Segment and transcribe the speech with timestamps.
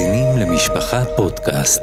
[0.00, 1.80] מאזינים למשפחה פודקאסט.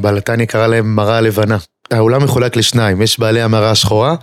[0.00, 1.56] בלטניה קרא להם מראה לבנה.
[1.90, 4.14] העולם מחולק לשניים, יש בעלי המראה השחורה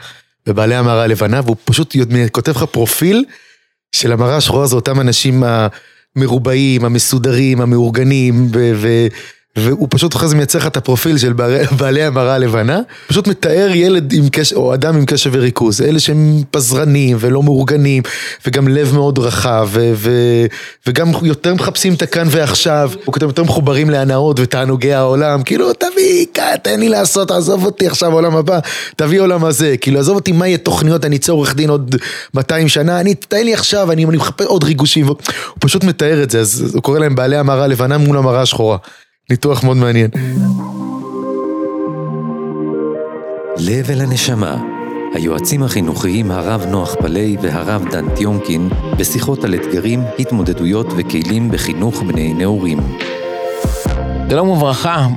[0.48, 1.96] ובעלי המראה הלבנה, והוא פשוט
[2.32, 3.26] כותב לך פרופיל
[3.96, 5.44] של המראה השחורה, זה אותם אנשים
[6.16, 9.08] המרובעים, המסודרים, המאורגנים, ו- ו-
[9.56, 11.34] והוא פשוט אחרי זה מייצר לך את הפרופיל של
[11.78, 16.42] בעלי המראה הלבנה, פשוט מתאר ילד עם קשב, או אדם עם קשב וריכוז, אלה שהם
[16.52, 18.04] פזרנים ולא מאורגנים,
[18.46, 20.46] וגם לב מאוד רחב, ו- ו-
[20.88, 26.26] וגם יותר מחפשים את הכאן ועכשיו, הוא כותב יותר מחוברים להנאות ותענוגי העולם, כאילו תביא,
[26.62, 28.60] תן לי לעשות, עזוב אותי עכשיו עולם הבא,
[28.96, 31.96] תביא עולם הזה, כאילו עזוב אותי מה יהיה תוכניות, אני אצא עורך דין עוד
[32.34, 35.16] 200 שנה, אני, תן לי עכשיו, אני, אני מחפש עוד ריגושים, הוא
[35.60, 38.78] פשוט מתאר את זה, אז הוא קורא להם בעלי המראה הלבנה מול המראה השחורה.
[39.30, 40.10] ניתוח מאוד מעניין.
[43.58, 44.58] לב אל הנשמה,
[45.14, 52.34] היועצים החינוכיים הרב נוח פלאי והרב דן טיומקין בשיחות על אתגרים, התמודדויות וכלים בחינוך בני
[52.34, 52.80] נעורים.
[54.30, 55.08] שלום וברכה,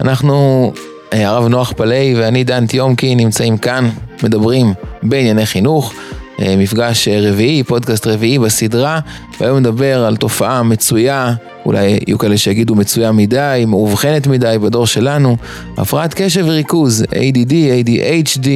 [0.00, 0.72] אנחנו,
[1.12, 3.90] אה, הרב נוח פלאי ואני דן טיומקין נמצאים כאן,
[4.22, 5.94] מדברים בענייני חינוך.
[6.40, 9.00] אה, מפגש רביעי, פודקאסט רביעי בסדרה,
[9.40, 11.34] והיום נדבר על תופעה מצויה,
[11.66, 15.36] אולי יהיו כאלה שיגידו מצויה מדי, מאובחנת מדי בדור שלנו,
[15.76, 18.48] הפרעת קשב וריכוז, ADD, ADHD,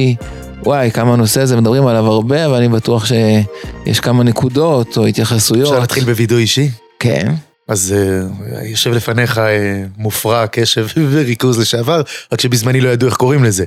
[0.63, 5.67] וואי, כמה הנושא הזה מדברים עליו הרבה, אבל אני בטוח שיש כמה נקודות או התייחסויות.
[5.67, 6.69] אפשר להתחיל בווידאו אישי?
[6.99, 7.31] כן.
[7.67, 9.41] אז uh, יושב לפניך uh,
[9.97, 13.65] מופרע קשב וריכוז לשעבר, רק שבזמני לא ידעו איך קוראים לזה.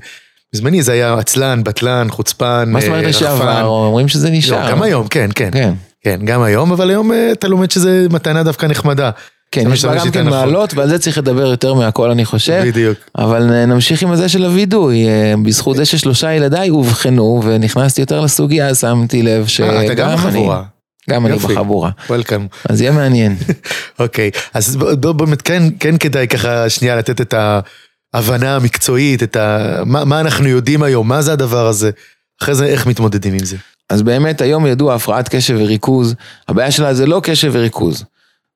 [0.53, 3.65] בזמני זה היה עצלן, בטלן, חוצפן, מה זאת אומרת לשעבר?
[3.65, 4.65] אומרים שזה נשאר.
[4.65, 5.51] לא, גם היום, כן, כן.
[5.53, 5.73] כן.
[6.05, 9.11] כן, גם היום, אבל היום אתה לומד שזה מתנה דווקא נחמדה.
[9.53, 12.63] כן, יש בה גם כן מעלות, ועל זה צריך לדבר יותר מהכל אני חושב.
[12.67, 12.99] בדיוק.
[13.19, 15.07] אבל נמשיך עם הזה של הווידוי,
[15.45, 19.87] בזכות זה ששלושה ילדיי אובחנו, ונכנסתי יותר לסוגיה, שמתי לב שגם אני...
[19.87, 20.63] אתה גם בחבורה.
[21.11, 21.91] גם אני בחבורה.
[22.09, 22.47] וולקאם.
[22.69, 23.37] אז יהיה מעניין.
[23.99, 24.77] אוקיי, אז
[25.17, 25.43] באמת
[25.81, 27.35] כן כדאי ככה שנייה לתת את.
[28.15, 29.77] ההבנה המקצועית, את ה...
[29.87, 31.91] מה, מה אנחנו יודעים היום, מה זה הדבר הזה,
[32.43, 33.57] אחרי זה איך מתמודדים עם זה.
[33.93, 36.15] אז באמת היום ידוע הפרעת קשב וריכוז,
[36.49, 38.05] הבעיה שלה זה לא קשב וריכוז.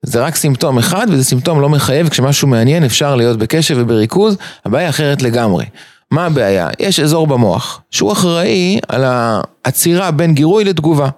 [0.02, 4.88] זה רק סימפטום אחד וזה סימפטום לא מחייב, כשמשהו מעניין אפשר להיות בקשב ובריכוז, הבעיה
[4.88, 5.64] אחרת לגמרי.
[6.10, 6.69] מה הבעיה?
[6.80, 11.08] יש אזור במוח, שהוא אחראי על העצירה בין גירוי לתגובה.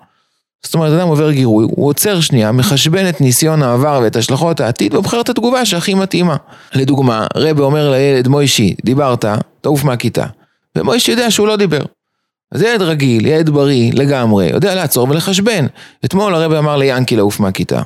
[0.64, 4.94] זאת אומרת, אדם עובר גירוי, הוא עוצר שנייה, מחשבן את ניסיון העבר ואת השלכות העתיד,
[4.94, 6.36] ובוחר את התגובה שהכי מתאימה.
[6.74, 9.24] לדוגמה, רבי אומר לילד, מוישי, דיברת,
[9.60, 10.26] תעוף מהכיתה.
[10.76, 11.82] ומוישי יודע שהוא לא דיבר.
[12.53, 15.66] אז ילד רגיל, ילד בריא, לגמרי, יודע לעצור ולחשבן.
[16.04, 17.82] אתמול הרבי אמר ליאנקי לעוף מהכיתה.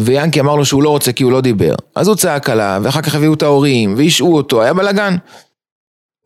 [0.00, 1.74] ויאנקי אמר לו שהוא לא רוצה כי הוא לא דיבר.
[1.94, 5.16] אז הוא צעק עליו, ואחר כך הביאו את ההורים, והשעו אותו, היה בלאגן.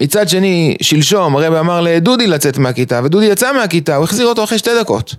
[0.03, 4.59] מצד שני, שלשום הרב אמר לדודי לצאת מהכיתה, ודודי יצא מהכיתה, הוא החזיר אותו אחרי
[4.59, 5.15] שתי דקות.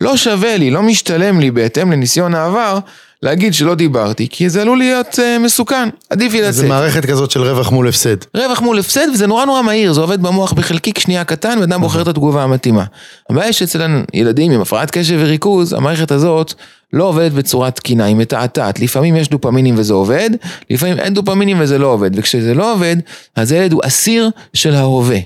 [0.00, 2.78] לא שווה לי, לא משתלם לי בהתאם לניסיון העבר,
[3.22, 6.54] להגיד שלא דיברתי, כי זה עלול להיות uh, מסוכן, עדיף לי לצאת.
[6.54, 8.16] זה מערכת כזאת של רווח מול הפסד.
[8.36, 12.02] רווח מול הפסד, וזה נורא נורא מהיר, זה עובד במוח בחלקיק שנייה קטן, ואדם בוחר
[12.02, 12.84] את התגובה המתאימה.
[13.30, 16.54] הבעיה שאצל ילדים עם הפרעת קשב וריכוז, המערכת הזאת
[16.92, 18.80] לא עובדת בצורה תקינה, היא מתעתעת.
[18.80, 20.30] לפעמים יש דופמינים וזה עובד,
[20.70, 22.10] לפעמים אין דופמינים וזה לא עובד.
[22.14, 22.96] וכשזה לא עובד,
[23.36, 25.18] אז הילד הוא אסיר של ההווה.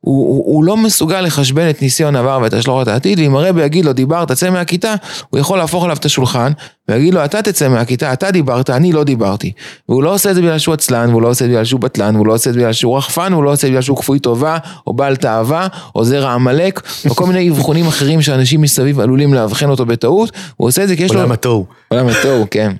[0.00, 3.84] הוא, הוא, הוא לא מסוגל לחשבן את ניסיון עבר ואת השלוחות העתיד, ואם הרבי יגיד
[3.84, 4.94] לו דיברת, תצא מהכיתה,
[5.30, 6.52] הוא יכול להפוך עליו את השולחן,
[6.88, 9.52] ויגיד לו אתה תצא מהכיתה, אתה דיברת, אני לא דיברתי.
[9.88, 11.80] והוא לא עושה את זה בגלל שהוא עצלן, והוא לא עושה את זה בגלל שהוא
[11.80, 13.82] בטלן, והוא לא עושה את זה בגלל שהוא רחפן, והוא לא עושה את זה בגלל
[13.82, 18.60] שהוא כפוי טובה, או בעל תאווה, או זרע עמלק, או כל מיני אבחונים אחרים שאנשים
[18.60, 21.18] מסביב עלולים לאבחן אותו בטעות, הוא עושה את זה כי יש לו...
[21.18, 21.66] עולם התוהו.
[21.88, 22.72] עולם התוהו, כן.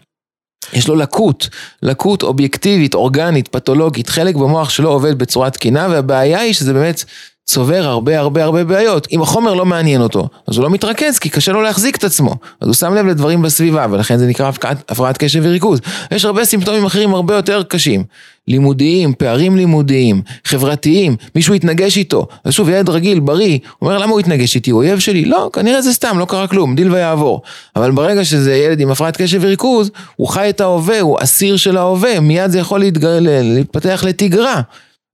[0.73, 1.49] יש לו לקות,
[1.83, 7.05] לקות אובייקטיבית, אורגנית, פתולוגית, חלק במוח שלו עובד בצורה תקינה, והבעיה היא שזה באמת
[7.47, 9.09] צובר הרבה הרבה הרבה בעיות.
[9.13, 12.35] אם החומר לא מעניין אותו, אז הוא לא מתרכז כי קשה לו להחזיק את עצמו.
[12.61, 14.51] אז הוא שם לב לדברים בסביבה, ולכן זה נקרא
[14.89, 15.81] הפרעת קשב וריכוז.
[16.11, 18.05] יש הרבה סימפטומים אחרים הרבה יותר קשים.
[18.49, 22.27] לימודיים, פערים לימודיים, חברתיים, מישהו התנגש איתו.
[22.45, 25.25] אז שוב, ילד רגיל, בריא, אומר למה הוא התנגש איתי, הוא אויב שלי?
[25.25, 27.43] לא, כנראה זה סתם, לא קרה כלום, דיל ויעבור.
[27.77, 31.77] אבל ברגע שזה ילד עם הפרעת קשב וריכוז, הוא חי את ההווה, הוא אסיר של
[31.77, 33.19] ההווה, מיד זה יכול להתגר...
[33.21, 34.61] להתפתח לתגרה.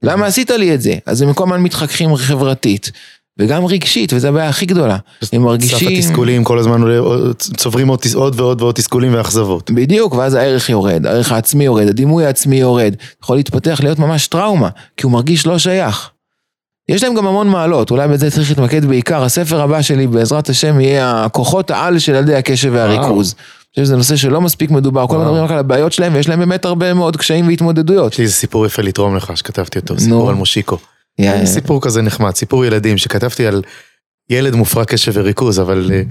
[0.07, 0.95] למה עשית לי את זה?
[1.07, 2.91] אז הם כל הזמן מתחככים חברתית.
[3.39, 4.97] וגם רגשית, וזו הבעיה הכי גדולה.
[5.33, 5.79] הם מרגישים...
[5.79, 6.81] סף התסכולים כל הזמן
[7.57, 9.71] צוברים עוד, עוד ועוד ועוד תסכולים ואכזבות.
[9.71, 12.95] בדיוק, ואז הערך יורד, הערך העצמי יורד, הדימוי העצמי יורד.
[13.23, 16.11] יכול להתפתח להיות ממש טראומה, כי הוא מרגיש לא שייך.
[16.89, 19.23] יש להם גם המון מעלות, אולי בזה צריך להתמקד בעיקר.
[19.23, 23.35] הספר הבא שלי, בעזרת השם, יהיה הכוחות העל של ילדי הקשב והריכוז.
[23.77, 26.39] חושב שזה נושא שלא מספיק מדובר, כל הזמן מדברים רק על הבעיות שלהם, ויש להם
[26.39, 28.13] באמת הרבה מאוד קשיים והתמודדויות.
[28.13, 30.79] יש לי איזה סיפור יפה לתרום לך, שכתבתי אותו, סיפור על מושיקו.
[31.45, 33.63] סיפור כזה נחמד, סיפור ילדים, שכתבתי על
[34.31, 35.91] ילד מופרע קשב וריכוז, אבל...
[35.93, 36.03] אה,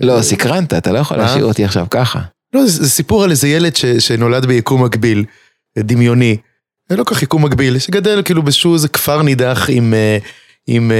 [0.00, 2.20] לא, סקרנת, אתה לא יכול להשאיר אותי עכשיו ככה.
[2.54, 5.24] לא, זה, סיפור על איזה ילד ש, שנולד ביקום מקביל,
[5.78, 6.36] דמיוני.
[6.90, 10.18] לא כך יקום מקביל, שגדל כאילו באיזשהו איזה כפר נידח עם, אה,
[10.66, 10.92] עם,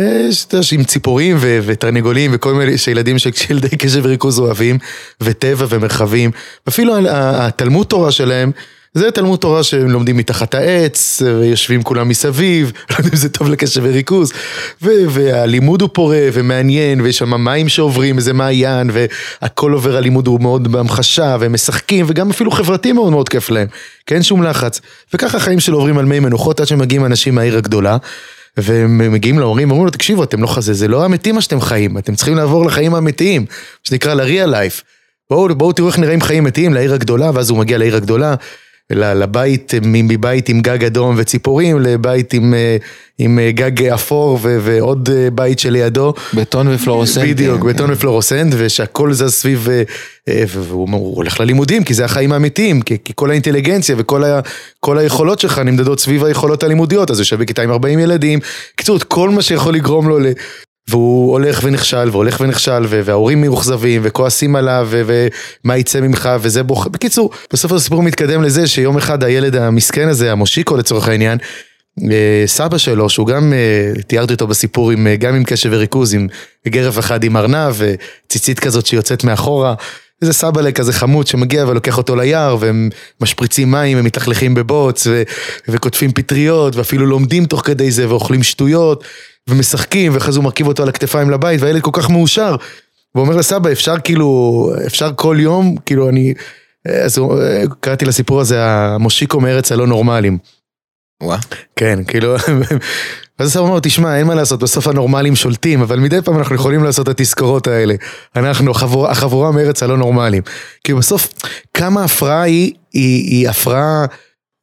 [0.00, 4.78] אה, יודע, עם ציפורים ו- ותרנגולים וכל מיני, שילדים שילדי קשב וריכוז אוהבים,
[5.20, 6.30] וטבע ומרחבים.
[6.68, 8.50] אפילו התלמוד תורה שלהם,
[8.94, 13.48] זה תלמוד תורה שהם לומדים מתחת העץ, ויושבים כולם מסביב, לא יודע אם זה טוב
[13.48, 14.32] לקשב וריכוז,
[14.82, 20.40] ו- והלימוד הוא פורה ומעניין, ויש שם מים שעוברים, איזה מעיין, והכל עובר, הלימוד הוא
[20.40, 23.66] מאוד בהמחשה, והם משחקים, וגם אפילו חברתי מאוד מאוד כיף להם,
[24.06, 24.80] כי אין שום לחץ.
[25.14, 27.96] וככה החיים שלו עוברים על מי מנוחות עד שמגיעים אנשים מהעיר הגדולה.
[28.56, 31.98] והם מגיעים להורים, אומרים לו, תקשיבו, אתם לא חזה, זה לא האמיתי מה שאתם חיים,
[31.98, 33.46] אתם צריכים לעבור לחיים האמיתיים,
[33.84, 34.82] שנקרא ל-real life.
[35.30, 38.34] בואו, בואו תראו איך נראים חיים אמיתיים לעיר הגדולה, ואז הוא מגיע לעיר הגדולה,
[38.90, 42.76] לבית, מבית עם גג אדום וציפורים, לבית עם, אה,
[43.18, 46.14] עם אה, גג אפור ו- ועוד אה, בית שלידו.
[46.34, 47.24] בטון ופלורוסנט.
[47.24, 49.68] בדיוק, בטון ופלורוסנט, ושהכל זז סביב,
[50.48, 54.40] והוא הולך ללימודים, כי זה החיים האמיתיים, כי, כי כל האינטליגנציה וכל ה,
[54.80, 58.38] כל היכולות שלך נמדדות סביב היכולות הלימודיות, אז הוא יושב בכיתה עם 40 ילדים,
[58.76, 60.26] קיצור, את כל מה שיכול לגרום לו ל...
[60.90, 66.86] והוא הולך ונכשל, והולך ונכשל, וההורים מאוכזבים, וכועסים עליו, ומה יצא ממך, וזה בוח...
[66.86, 71.38] בקיצור, בסוף הסיפור מתקדם לזה שיום אחד הילד המסכן הזה, המושיקו לצורך העניין,
[72.10, 76.14] אה, סבא שלו, שהוא גם, אה, תיארתי אותו בסיפור, עם, אה, גם עם קשב וריכוז,
[76.14, 76.26] עם
[76.68, 79.74] גרב אחד עם ארנב, וציצית כזאת שיוצאת מאחורה.
[80.22, 82.88] איזה סבאלה כזה חמוד שמגיע ולוקח אותו ליער, והם
[83.20, 85.22] משפריצים מים, הם מתלכלכים בבוץ, ו-
[85.68, 89.04] וקוטפים פטריות, ואפילו לומדים תוך כדי זה, ואוכלים שטויות,
[89.48, 92.56] ומשחקים, ואחרי זה הוא מרכיב אותו על הכתפיים לבית, והילד כל כך מאושר.
[93.14, 96.34] והוא אומר לסבא, אפשר כאילו, אפשר כל יום, כאילו אני...
[97.04, 97.20] אז
[97.80, 100.38] קראתי לסיפור הזה, המושיקו מארץ הלא נורמלים.
[101.22, 101.38] וואה.
[101.76, 102.36] כן, כאילו,
[103.38, 106.84] אז הסבא אומר, תשמע, אין מה לעשות, בסוף הנורמלים שולטים, אבל מדי פעם אנחנו יכולים
[106.84, 107.94] לעשות את התזכורות האלה.
[108.36, 110.42] אנחנו, החבורה, החבורה מארץ הלא נורמלים.
[110.84, 111.28] כי בסוף,
[111.74, 114.04] כמה הפרעה היא, היא, היא הפרעה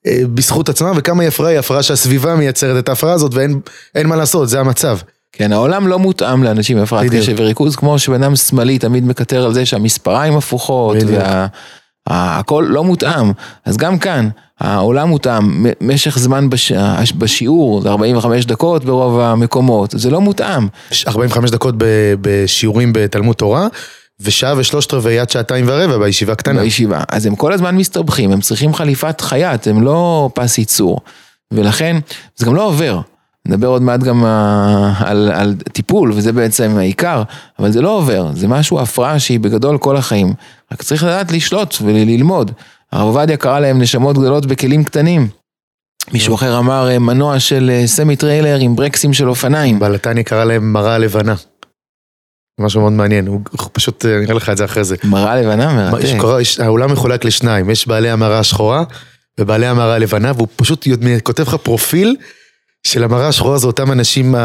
[0.07, 3.59] אה, בזכות עצמה, וכמה היא הפרעה היא הפרעה שהסביבה מייצרת את ההפרעה הזאת, ואין
[3.95, 4.97] אין מה לעשות, זה המצב.
[5.31, 7.11] כן, העולם לא מותאם לאנשים עם הפרעת.
[7.11, 11.23] קשב וריכוז, כמו שבן אדם שמאלי תמיד מקטר על זה שהמספריים הפוכות, בדיוק.
[12.09, 13.31] והכל לא מותאם.
[13.65, 16.71] אז גם כאן, העולם מותאם, משך זמן בש...
[17.17, 20.67] בשיעור זה 45 דקות ברוב המקומות, זה לא מותאם.
[21.07, 23.67] 45 דקות ב- בשיעורים בתלמוד תורה,
[24.19, 26.61] ושעה ושלושת רבעי עד שעתיים ורבע בישיבה קטנה.
[26.61, 27.03] בישיבה.
[27.09, 30.99] אז הם כל הזמן מסתבכים, הם צריכים חליפת חייט, הם לא פס ייצור.
[31.51, 31.97] ולכן,
[32.35, 32.99] זה גם לא עובר.
[33.47, 37.23] נדבר עוד מעט גם אה, על, על טיפול, וזה בעצם העיקר,
[37.59, 40.33] אבל זה לא עובר, זה משהו, הפרעה שהיא בגדול כל החיים.
[40.71, 42.51] רק צריך לדעת לשלוט וללמוד.
[42.91, 45.27] הרב עובדיה קרא להם נשמות גדולות בכלים קטנים.
[46.13, 49.79] מישהו אחר אמר אה, מנוע של אה, סמי טריילר עם ברקסים של אופניים.
[49.79, 51.35] בלתני קרא להם מראה לבנה.
[52.59, 53.41] משהו מאוד מעניין, הוא
[53.71, 54.95] פשוט, אני אראה לך את זה אחרי זה.
[55.03, 56.07] מראה לבנה מרתק.
[56.59, 58.83] העולם מחולק לשניים, יש בעלי המראה השחורה
[59.39, 60.87] ובעלי המראה הלבנה, והוא פשוט
[61.23, 62.15] כותב לך פרופיל
[62.87, 64.35] של המראה השחורה זה אותם אנשים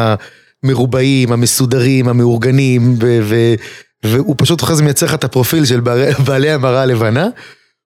[0.63, 3.53] המרובעים, המסודרים, המאורגנים, ו- ו-
[4.03, 5.79] והוא פשוט אחרי זה מייצר לך את הפרופיל של
[6.25, 7.23] בעלי, המראה הלבנה.
[7.23, 7.31] הוא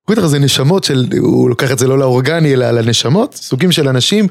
[0.05, 3.87] כותב לך זה נשמות של, הוא לוקח את זה לא לאורגני אלא לנשמות, סוגים של
[3.87, 4.27] אנשים.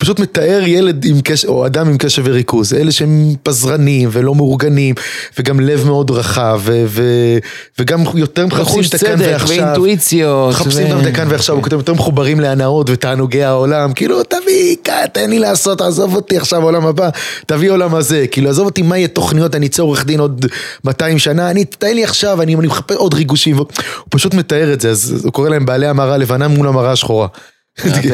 [0.00, 4.94] פשוט מתאר ילד עם קשב, או אדם עם קשב וריכוז, אלה שהם פזרנים ולא מאורגנים,
[5.38, 7.38] וגם לב מאוד רחב, ו- ו-
[7.78, 9.64] וגם יותר מחפשים את הכאן צדק ועכשיו.
[9.64, 10.54] ואינטואיציות.
[10.54, 14.76] מחפשים ו- גם את הכאן ועכשיו, הוא כותב יותר מחוברים להנאות ותענוגי העולם, כאילו תביא,
[15.12, 17.08] תן לי לעשות, עזוב אותי עכשיו עולם הבא,
[17.46, 20.46] תביא עולם הזה, כאילו עזוב אותי מה יהיה תוכניות, אני אצא עורך דין עוד
[20.84, 23.66] 200 שנה, אני, תן לי עכשיו, אני, אני מחפש עוד ריגושים, הוא
[24.08, 27.26] פשוט מתאר את זה, אז הוא קורא להם בעלי המראה הלבנה מול המראה השחורה.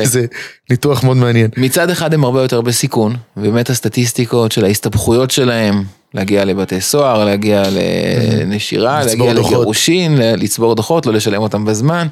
[0.05, 0.27] זה
[0.71, 1.51] ניתוח מאוד מעניין.
[1.57, 5.85] מצד אחד הם הרבה יותר בסיכון, ובאמת הסטטיסטיקות של ההסתבכויות שלהם,
[6.15, 9.53] להגיע לבתי סוהר, להגיע לנשירה, להגיע דוחות.
[9.53, 12.07] לגירושין, לצבור דוחות, לא לשלם אותם בזמן,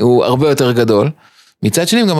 [0.00, 1.10] הוא הרבה יותר גדול.
[1.62, 2.18] מצד שני הם גם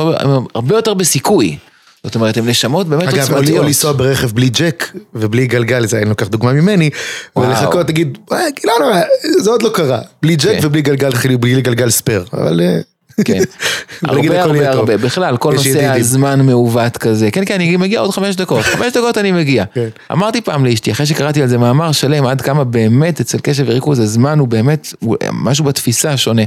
[0.54, 1.56] הרבה, יותר בסיכוי.
[2.04, 3.58] זאת אומרת, הם נשמות באמת אגב, עוצמתיות.
[3.58, 4.84] או לנסוע ברכב בלי ג'ק
[5.14, 6.90] ובלי גלגל, זה אני לוקח דוגמה ממני,
[7.36, 7.48] וואו.
[7.48, 9.00] ולחכות, תגיד, "אה, לא נורא,
[9.38, 10.58] זה עוד לא קרה, בלי ג'ק כן.
[10.62, 11.10] ובלי גלגל,
[11.40, 12.60] בלי גלגל ספייר, אבל...
[13.24, 13.38] כן.
[14.08, 14.70] הרבה הרבה.
[14.70, 15.92] הרבה, בכלל, כל נושא.
[15.94, 19.64] הזמן מעוות כזה, כן כן, אני מגיע עוד חמש דקות, חמש דקות אני מגיע.
[19.74, 19.88] כן.
[20.12, 23.98] אמרתי פעם לאשתי, אחרי שקראתי על זה מאמר שלם, עד כמה באמת אצל קשב וריכוז
[23.98, 24.94] הזמן הוא באמת,
[25.32, 26.42] משהו בתפיסה שונה.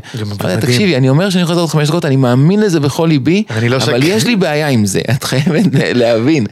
[0.59, 3.75] תקשיבי, אני אומר שאני יכול לעשות עוד חמש דקות, אני מאמין לזה בכל ליבי, לא
[3.75, 6.45] אבל שק- יש לי בעיה עם זה, את חייבת להבין.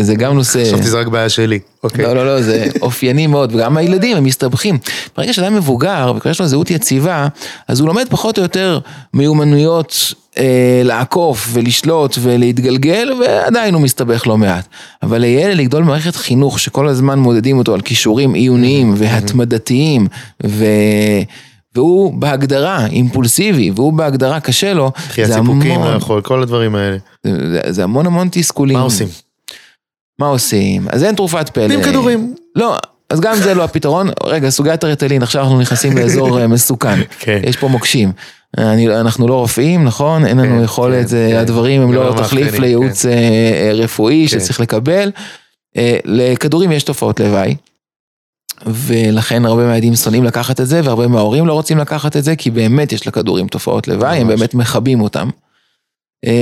[0.00, 0.64] זה גם נושא...
[0.64, 2.04] חשבתי זה רק בעיה שלי, אוקיי?
[2.04, 4.78] לא, לא, לא, זה אופייני מאוד, וגם הילדים הם מסתבכים.
[5.16, 7.28] ברגע שאדם מבוגר, וכבר יש לו זהות יציבה,
[7.68, 8.78] אז הוא לומד פחות או יותר
[9.14, 14.68] מיומנויות אה, לעקוף ולשלוט ולהתגלגל, ועדיין הוא מסתבך לא מעט.
[15.02, 20.06] אבל לילד לגדול במערכת חינוך שכל הזמן מודדים אותו על כישורים עיוניים והתמדתיים,
[20.46, 20.64] ו...
[21.74, 26.96] והוא בהגדרה אימפולסיבי, והוא בהגדרה קשה לו, אחי, הסיפוקים, לאכול, כל הדברים האלה.
[27.26, 28.76] זה, זה המון המון תסכולים.
[28.76, 29.08] מה עושים?
[30.20, 30.86] מה עושים?
[30.90, 31.66] אז אין תרופת פלא.
[31.66, 32.34] נותנים כדורים.
[32.56, 32.76] לא,
[33.10, 34.08] אז גם זה לא הפתרון.
[34.24, 37.00] רגע, סוגיית הריטלין, עכשיו אנחנו נכנסים לאזור אה, מסוכן.
[37.18, 37.40] כן.
[37.44, 38.12] יש פה מוקשים.
[38.58, 40.26] אני, אנחנו לא רופאים, נכון?
[40.26, 41.36] אין לנו כן, יכולת, כן, אה, כן.
[41.36, 44.28] הדברים הם לא לא תחליף מאבחנים, לייעוץ אה, רפואי.
[44.28, 45.10] שצריך לקבל.
[46.04, 47.54] לכדורים יש תופעות לוואי.
[48.66, 52.50] ולכן הרבה מהילדים שונאים לקחת את זה, והרבה מההורים לא רוצים לקחת את זה, כי
[52.50, 54.28] באמת יש לכדורים תופעות לוואי, הם.
[54.28, 55.28] באמת מכבים אותם.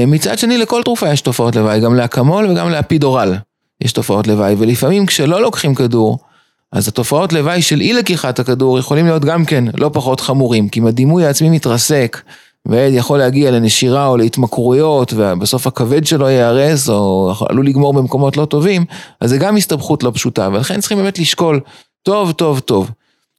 [0.06, 3.34] מצד שני, לכל תרופה יש תופעות לוואי, גם לאקמול וגם לאפידורל
[3.80, 6.18] יש תופעות לוואי, ולפעמים כשלא לוקחים כדור,
[6.72, 10.80] אז התופעות לוואי של אי לקיחת הכדור יכולים להיות גם כן לא פחות חמורים, כי
[10.80, 12.22] אם הדימוי העצמי מתרסק,
[12.66, 18.44] וילד יכול להגיע לנשירה או להתמכרויות, ובסוף הכבד שלו ייהרס, או עלול לגמור במקומות לא
[18.44, 18.84] טובים,
[19.20, 21.60] אז זה גם הסתבכות לא פשוטה, ולכן צריכים באמת לשקול
[22.02, 22.90] טוב, טוב, טוב.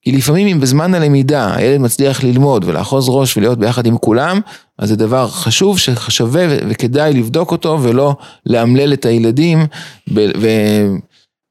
[0.02, 4.40] כי לפעמים אם בזמן הלמידה הילד מצליח ללמוד ולאחוז ראש ולהיות ביחד עם כולם,
[4.80, 9.68] אז זה דבר חשוב ששווה וכדאי לבדוק אותו ולא לאמלל את הילדים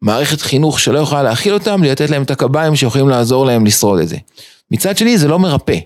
[0.03, 4.09] ומערכת חינוך שלא יכולה להכיל אותם, לתת להם את הקביים שיכולים לעזור להם לשרוד את
[4.09, 4.17] זה.
[4.71, 5.79] מצד שני זה לא מרפא,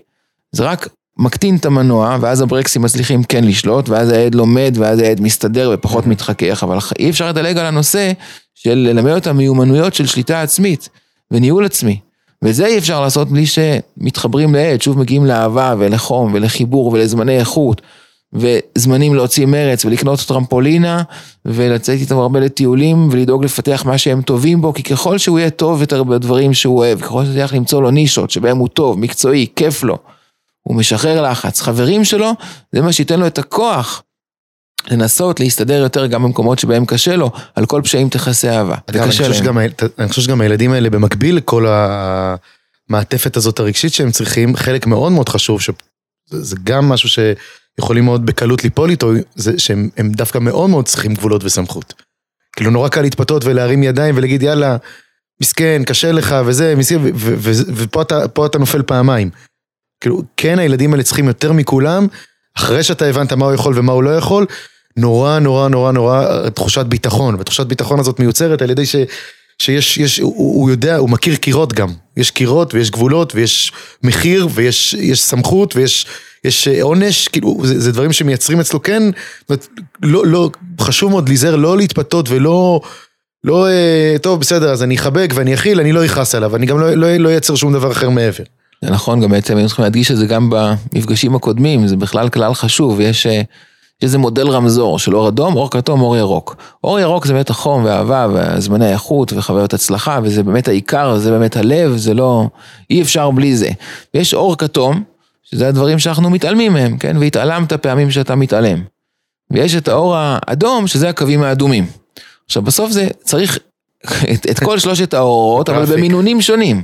[0.51, 5.21] זה רק מקטין את המנוע ואז הברקסים מצליחים כן לשלוט ואז הילד לומד ואז הילד
[5.21, 8.11] מסתדר ופחות מתחכך, אבל אי אפשר לדלג על הנושא
[8.55, 10.89] של ללמד אותם מיומנויות של שליטה עצמית
[11.31, 11.99] וניהול עצמי.
[12.43, 17.81] וזה אי אפשר לעשות בלי שמתחברים לעת, שוב מגיעים לאהבה ולחום ולחיבור ולזמני איכות
[18.33, 21.03] וזמנים להוציא מרץ ולקנות טרמפולינה
[21.45, 25.81] ולצאת איתם הרבה לטיולים ולדאוג לפתח מה שהם טובים בו, כי ככל שהוא יהיה טוב
[25.81, 29.97] יותר בדברים שהוא אוהב, ככל שתצליח למצוא לו נישות שבהם הוא טוב, מקצועי, כיף לו,
[30.63, 32.31] הוא משחרר לחץ, חברים שלו,
[32.71, 34.03] זה מה שייתן לו את הכוח
[34.87, 38.75] לנסות להסתדר יותר גם במקומות שבהם קשה לו, על כל פשעים תכסה אהבה.
[38.89, 39.33] אגב, אני חושב.
[39.33, 39.59] שגם,
[39.99, 41.65] אני חושב שגם הילדים האלה במקביל לכל
[42.89, 45.73] המעטפת הזאת הרגשית שהם צריכים, חלק מאוד מאוד חשוב, שזה
[46.29, 51.13] זה גם משהו שיכולים מאוד בקלות ליפול איתו, זה שהם הם דווקא מאוד מאוד צריכים
[51.13, 51.93] גבולות וסמכות.
[52.55, 54.77] כאילו נורא קל להתפתות ולהרים ידיים ולהגיד יאללה,
[55.41, 56.97] מסכן, קשה לך וזה, מסכן,
[57.75, 59.29] ופה אתה, אתה נופל פעמיים.
[60.01, 62.07] כאילו, כן הילדים האלה צריכים יותר מכולם,
[62.57, 64.45] אחרי שאתה הבנת מה הוא יכול ומה הוא לא יכול,
[64.97, 68.95] נורא נורא נורא נורא תחושת ביטחון, ותחושת ביטחון הזאת מיוצרת על ידי ש,
[69.59, 71.89] שיש, יש, הוא, הוא יודע, הוא מכיר קירות גם.
[72.17, 73.71] יש קירות ויש גבולות ויש
[74.03, 76.05] מחיר ויש יש סמכות ויש
[76.43, 79.03] יש אה, עונש, כאילו זה, זה דברים שמייצרים אצלו כן,
[80.01, 80.49] לא, לא,
[80.81, 82.81] חשוב מאוד להיזהר לא להתפתות ולא,
[83.43, 86.79] לא, אה, טוב בסדר אז אני אחבק ואני אכיל, אני לא אכעס עליו, אני גם
[86.79, 88.43] לא, לא, לא אייצר שום דבר אחר מעבר.
[88.83, 92.53] זה נכון, גם בעצם היינו צריכים להדגיש את זה גם במפגשים הקודמים, זה בכלל כלל
[92.53, 93.41] חשוב, יש, אה,
[94.01, 96.55] יש איזה מודל רמזור של אור אדום, אור כתום, אור ירוק.
[96.83, 101.57] אור ירוק זה באמת החום והאהבה והזמני האיכות וחוויות הצלחה, וזה באמת העיקר, זה באמת
[101.57, 102.47] הלב, זה לא,
[102.89, 103.69] אי אפשר בלי זה.
[104.13, 105.03] ויש אור כתום,
[105.43, 107.17] שזה הדברים שאנחנו מתעלמים מהם, כן?
[107.17, 108.83] והתעלמת פעמים שאתה מתעלם.
[109.51, 111.85] ויש את האור האדום, שזה הקווים האדומים.
[112.45, 113.59] עכשיו בסוף זה צריך
[114.05, 115.85] את, את כל שלושת האורות, אבל.
[115.85, 116.83] במינונים שונים.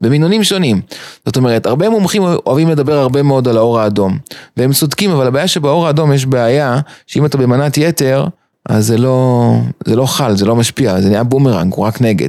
[0.00, 0.80] במינונים שונים.
[1.26, 4.18] זאת אומרת, הרבה מומחים אוהבים לדבר הרבה מאוד על האור האדום.
[4.56, 8.26] והם צודקים, אבל הבעיה שבאור האדום יש בעיה, שאם אתה במנת יתר,
[8.68, 9.52] אז זה לא,
[9.86, 12.28] זה לא חל, זה לא משפיע, זה נהיה בומרנג, הוא רק נגד.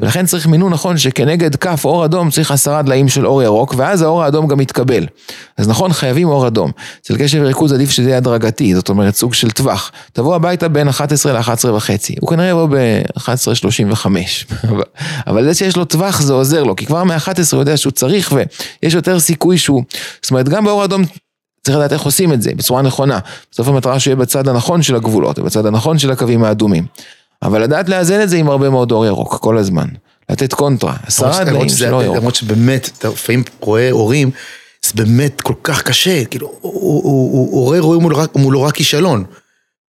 [0.00, 4.02] ולכן צריך מינון נכון שכנגד כף אור אדום צריך עשרה דליים של אור ירוק, ואז
[4.02, 5.06] האור האדום גם מתקבל.
[5.58, 6.70] אז נכון, חייבים אור אדום.
[7.00, 9.92] אצל קשב וריכוז עדיף שזה יהיה הדרגתי, זאת אומרת סוג של טווח.
[10.12, 14.06] תבוא הביתה בין 11 ל-11 וחצי, הוא כנראה יבוא ב-11.35.
[14.68, 14.82] אבל-
[15.26, 17.20] אבל זה שיש לו טווח זה עוזר לו, כי כבר מ-11
[17.52, 18.32] הוא יודע שהוא צריך
[18.82, 19.82] ויש יותר סיכוי שהוא...
[20.22, 21.02] זאת אומרת, גם באור אדום
[21.62, 23.18] צריך לדעת איך עושים את זה בצורה נכונה.
[23.52, 26.86] בסוף המטרה שיהיה בצד הנכון של הגבולות, ובצד הנכון של הקווים האדומים.
[27.42, 29.86] אבל לדעת לאזן את זה עם הרבה מאוד אור ירוק, כל הזמן.
[30.30, 32.16] לתת קונטרה, עשרה למרות דליים שזה- של אור ירוק.
[32.16, 34.30] למרות שבאמת, אתה לפעמים רואה הורים,
[34.86, 37.02] זה באמת כל כך קשה, כאילו, הוא-
[37.50, 39.24] הוא רואה מולו רק- מולו רק כישלון.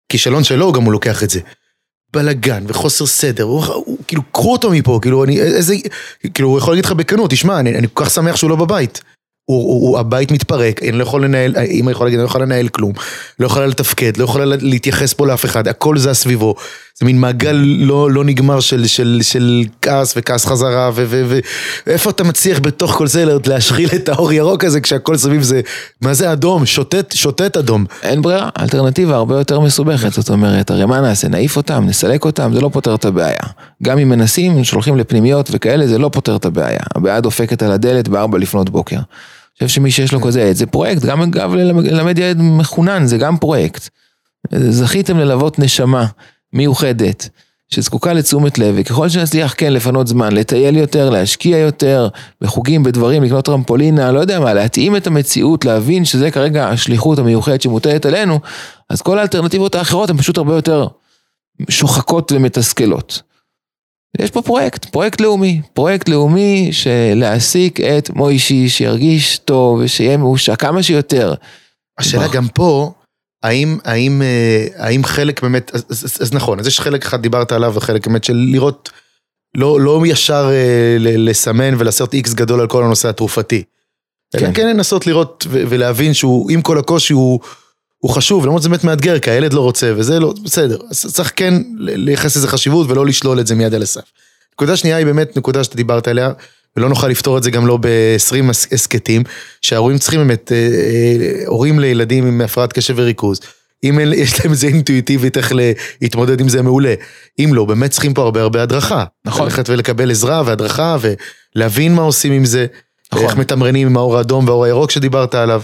[0.09, 1.41] כישלון שלו גם הוא לוקח את זה.
[2.13, 5.75] בלאגן וחוסר סדר, הוא, הוא, כאילו, קחו אותו מפה, כאילו, אני, איזה,
[6.35, 9.01] כאילו, הוא יכול להגיד לך בכנות, תשמע, אני, אני כל כך שמח שהוא לא בבית.
[9.51, 12.45] הוא, הוא, הוא, הבית מתפרק, אני לא יכול לנהל, אמא יכולה להגיד, אני לא יכולה
[12.45, 12.93] לנהל כלום,
[13.41, 16.55] לא יכולה לתפקד, לא יכולה להתייחס פה לאף אחד, הכל זה סביבו.
[17.01, 20.91] זה מין מעגל לא, לא נגמר של, של, של כעס וכעס חזרה,
[21.87, 25.61] ואיפה אתה מצליח בתוך כל זה להשחיל את האור ירוק הזה, כשהכל סביב זה,
[26.01, 26.67] מה זה אדום?
[26.67, 27.85] שוטט, שוטט אדום.
[28.03, 32.51] אין ברירה, אלטרנטיבה הרבה יותר מסובכת, זאת אומרת, הרי מה נעשה, נעיף אותם, נסלק אותם,
[32.55, 33.43] זה לא פותר את הבעיה.
[33.83, 36.81] גם אם מנסים, שולחים לפנימיות וכאלה, זה לא פותר את הבעיה.
[36.95, 38.99] הבעיה דופקת על הדלת בארבע לפנות בוקר.
[39.65, 43.37] חושב שמי שיש לו כזה עד, זה פרויקט, גם אגב ללמד ילד מחונן, זה גם
[43.37, 43.89] פרויקט.
[44.55, 46.07] זכיתם ללוות נשמה
[46.53, 47.29] מיוחדת,
[47.69, 52.09] שזקוקה לתשומת לב, וככל שנצליח כן לפנות זמן, לטייל יותר, להשקיע יותר,
[52.41, 57.63] בחוגים, בדברים, לקנות טרמפולינה, לא יודע מה, להתאים את המציאות, להבין שזה כרגע השליחות המיוחדת
[57.63, 58.41] שמוטלת עלינו,
[58.91, 60.87] אז כל האלטרנטיבות האחרות הן פשוט הרבה יותר
[61.69, 63.30] שוחקות ומתסכלות.
[64.19, 70.57] יש פה פרויקט, פרויקט לאומי, פרויקט לאומי של להעסיק את מוישי, שירגיש טוב ושיהיה מאושר
[70.57, 71.35] כמה שיותר.
[71.99, 72.93] השאלה גם פה,
[73.43, 77.53] האם, האם, אה, האם חלק באמת, אז, אז, אז נכון, אז יש חלק אחד דיברת
[77.53, 78.91] עליו, וחלק באמת של לראות,
[79.57, 83.63] לא, לא ישר אה, לסמן ולעשות איקס גדול על כל הנושא התרופתי.
[84.33, 84.45] כן.
[84.45, 87.41] אלא כן לנסות לראות ולהבין שהוא, עם כל הקושי, הוא,
[88.01, 90.79] הוא חשוב, למרות שזה באמת מאתגר, כי הילד לא רוצה, וזה לא, בסדר.
[90.91, 94.01] אז צריך כן לייחס לזה חשיבות ולא לשלול את זה מיד על הסף.
[94.55, 96.33] נקודה שנייה היא באמת נקודה שאתה דיברת עליה,
[96.77, 99.23] ולא נוכל לפתור את זה גם לא ב-20 הסכתים,
[99.63, 103.41] שההורים צריכים באמת, אה, אה, הורים לילדים עם הפרעת קשב וריכוז.
[103.85, 105.53] אם יש להם את זה אינטואיטיבית איך
[106.01, 106.95] להתמודד עם זה מעולה.
[107.39, 109.05] אם לא, באמת צריכים פה הרבה הרבה הדרכה.
[109.25, 109.45] נכון.
[109.45, 110.97] ללכת ולקבל עזרה והדרכה
[111.57, 112.67] ולהבין מה עושים עם זה.
[113.13, 113.25] נכון.
[113.25, 115.63] איך מתמרנים עם האור האדום והאור הירוק שדיברת עליו.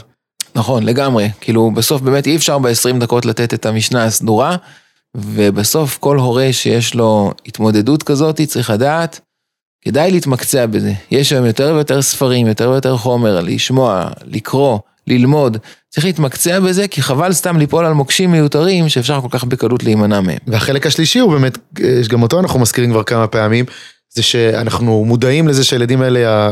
[0.56, 1.30] נכון, לגמרי.
[1.40, 4.56] כאילו, בסוף באמת אי אפשר ב-20 דקות לתת את המשנה הסדורה,
[5.16, 9.20] ובסוף כל הורה שיש לו התמודדות כזאת צריך לדעת,
[9.84, 10.92] כדאי להתמקצע בזה.
[11.10, 15.56] יש היום יותר ויותר ספרים, יותר ויותר חומר, לשמוע, לקרוא, ללמוד.
[15.88, 20.20] צריך להתמקצע בזה, כי חבל סתם ליפול על מוקשים מיותרים שאפשר כל כך בקלות להימנע
[20.20, 20.38] מהם.
[20.46, 21.58] והחלק השלישי הוא באמת,
[22.08, 23.64] גם אותו אנחנו מזכירים כבר כמה פעמים,
[24.14, 26.50] זה שאנחנו מודעים לזה שהילדים האלה,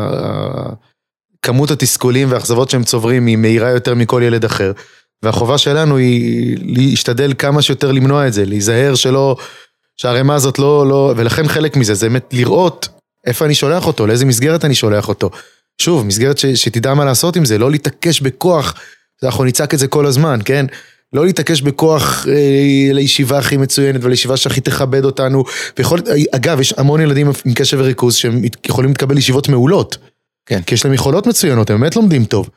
[1.45, 4.73] כמות התסכולים והאכזבות שהם צוברים היא מהירה יותר מכל ילד אחר.
[5.23, 9.37] והחובה שלנו היא להשתדל כמה שיותר למנוע את זה, להיזהר שלא,
[9.97, 12.89] שהערימה הזאת לא, לא, ולכן חלק מזה זה באמת לראות
[13.27, 15.31] איפה אני שולח אותו, לאיזה מסגרת אני שולח אותו.
[15.79, 18.75] שוב, מסגרת ש, שתדע מה לעשות עם זה, לא להתעקש בכוח,
[19.23, 20.67] אנחנו נצעק את זה כל הזמן, כן?
[21.13, 25.45] לא להתעקש בכוח אה, לישיבה הכי מצוינת ולישיבה שהכי תכבד אותנו.
[25.79, 26.01] ויכול,
[26.35, 29.97] אגב, יש המון ילדים עם קשב וריכוז שהם יכולים להתקבל לישיבות מעולות.
[30.47, 30.63] כן.
[30.63, 32.49] כי יש להם יכולות מצוינות, הם באמת לומדים טוב.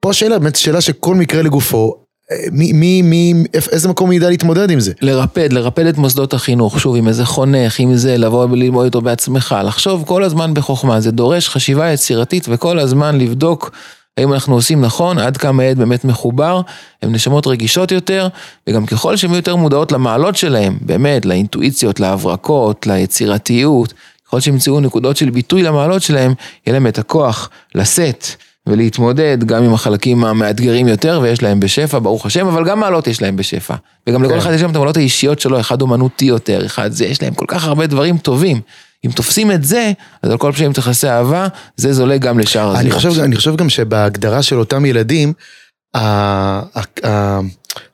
[0.00, 4.70] פה השאלה, באמת שאלה שכל מקרה לגופו, אה, מי, מי, מי, איזה מקום ידע להתמודד
[4.70, 4.92] עם זה?
[5.00, 9.56] לרפד, לרפד את מוסדות החינוך, שוב, עם איזה חונך, עם זה, לבוא וללמוד איתו בעצמך,
[9.64, 13.70] לחשוב כל הזמן בחוכמה, זה דורש חשיבה יצירתית וכל הזמן לבדוק
[14.16, 16.60] האם אנחנו עושים נכון, עד כמה הילד באמת מחובר,
[17.02, 18.28] הן נשמות רגישות יותר,
[18.66, 23.94] וגם ככל שהן יותר מודעות למעלות שלהם, באמת, לאינטואיציות, להברקות, ליצירתיות,
[24.30, 26.34] ככל שימצאו נקודות של ביטוי למעלות שלהם,
[26.66, 28.26] יהיה להם את הכוח לשאת
[28.66, 33.22] ולהתמודד גם עם החלקים המאתגרים יותר, ויש להם בשפע, ברוך השם, אבל גם מעלות יש
[33.22, 33.74] להם בשפע.
[34.06, 34.38] וגם לכל כן.
[34.38, 37.44] אחד יש להם את המעלות האישיות שלו, אחד אומנותי יותר, אחד זה, יש להם כל
[37.48, 38.60] כך הרבה דברים טובים.
[39.06, 42.80] אם תופסים את זה, אז על כל פשעים תכסי אהבה, זה זולג גם לשאר הזירות.
[42.80, 45.32] אני חושב, אני חושב גם שבהגדרה של אותם ילדים,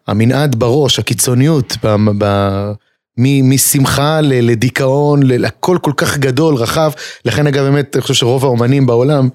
[0.09, 1.77] המנעד בראש, הקיצוניות,
[3.19, 6.91] משמחה לדיכאון, לכל כל כך גדול, רחב.
[7.25, 9.29] לכן אגב באמת, אני חושב שרוב האומנים בעולם,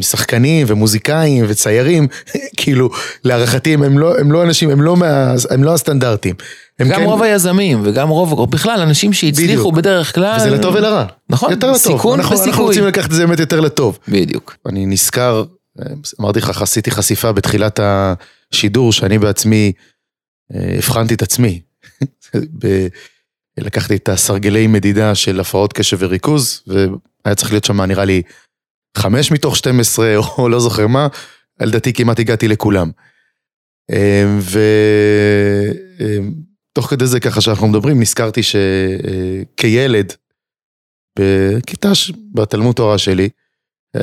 [0.00, 2.08] שחקנים ומוזיקאים וציירים,
[2.58, 2.90] כאילו,
[3.24, 6.34] להערכתי הם לא, הם לא אנשים, הם לא, מה, הם לא הסטנדרטים.
[6.80, 7.02] גם כן...
[7.02, 9.74] רוב היזמים וגם רוב, בכלל, אנשים שהצליחו בדיוק.
[9.74, 10.36] בדרך כלל.
[10.36, 11.04] וזה לטוב ולרע.
[11.30, 11.82] נכון, יותר לטוב.
[11.82, 12.50] סיכון אנחנו, וסיכוי.
[12.50, 13.98] אנחנו רוצים לקחת את זה באמת יותר לטוב.
[14.08, 14.56] בדיוק.
[14.66, 15.44] אני נזכר,
[16.20, 19.72] אמרתי לך, עשיתי חשיפה בתחילת השידור, שאני בעצמי
[20.54, 21.60] אה, הבחנתי את עצמי.
[22.34, 22.86] ב...
[23.58, 28.22] לקחתי את הסרגלי מדידה של הפרעות קשב וריכוז, והיה צריך להיות שם נראה לי
[28.98, 31.08] חמש מתוך 12 או לא זוכר מה,
[31.60, 32.90] לדעתי כמעט הגעתי לכולם.
[33.92, 34.40] אמ,
[36.72, 40.12] ותוך כדי זה ככה שאנחנו מדברים, נזכרתי שכילד,
[41.18, 41.92] בכיתה
[42.34, 43.28] בתלמוד תורה שלי,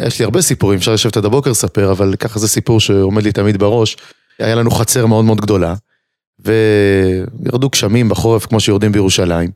[0.07, 3.31] יש לי הרבה סיפורים, אפשר לשבת עד הבוקר לספר, אבל ככה זה סיפור שעומד לי
[3.31, 3.97] תמיד בראש.
[4.39, 5.75] היה לנו חצר מאוד מאוד גדולה,
[6.39, 9.52] וירדו גשמים בחורף כמו שיורדים בירושלים,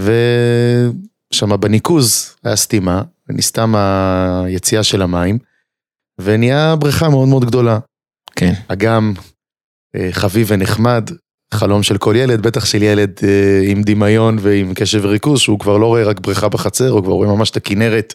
[0.00, 5.38] ושם בניקוז היה סתימה, ונסתם היציאה של המים,
[6.20, 7.78] ונהיה בריכה מאוד מאוד גדולה.
[8.36, 8.52] כן.
[8.68, 9.12] אגם
[9.96, 11.10] אה, חביב ונחמד,
[11.54, 15.78] חלום של כל ילד, בטח של ילד אה, עם דמיון ועם קשב וריכוז, שהוא כבר
[15.78, 18.14] לא רואה רק בריכה בחצר, הוא כבר רואה ממש את הכנרת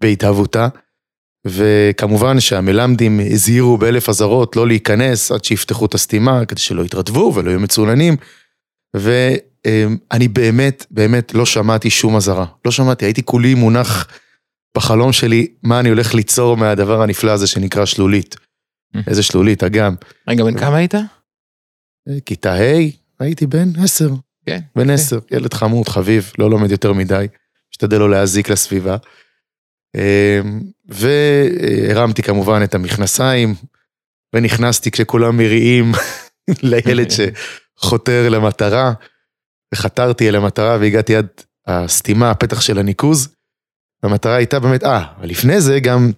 [0.00, 0.68] בהתהוותה.
[1.46, 7.50] וכמובן שהמלמדים הזהירו באלף אזהרות לא להיכנס עד שיפתחו את הסתימה, כדי שלא יתרטבו ולא
[7.50, 8.16] יהיו מצוננים.
[8.94, 12.46] ואני באמת, באמת לא שמעתי שום אזהרה.
[12.64, 14.08] לא שמעתי, הייתי כולי מונח
[14.76, 18.36] בחלום שלי, מה אני הולך ליצור מהדבר הנפלא הזה שנקרא שלולית.
[19.06, 19.94] איזה שלולית, אגם.
[20.28, 20.94] רגע, בן כמה היית?
[22.26, 24.10] כיתה ה', הייתי בן עשר.
[24.46, 24.60] כן.
[24.76, 27.26] בן עשר, ילד חמוד, חביב, לא לומד יותר מדי,
[27.72, 28.96] משתדל לא להזיק לסביבה.
[29.98, 33.54] אמ, והרמתי כמובן את המכנסיים,
[34.34, 35.92] ונכנסתי כשכולם מריעים
[36.62, 38.92] לילד שחותר למטרה,
[39.74, 41.26] וחתרתי אל המטרה והגעתי עד
[41.66, 43.28] הסתימה, הפתח של הניקוז.
[44.02, 46.10] המטרה הייתה באמת, אה, לפני זה גם